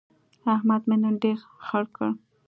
احمد 0.55 0.81
مې 0.89 0.95
نن 1.03 1.15
ډېر 1.23 1.37
خړ 1.65 1.83
کړ. 1.95 2.09